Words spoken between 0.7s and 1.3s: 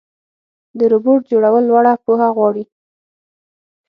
د روبوټ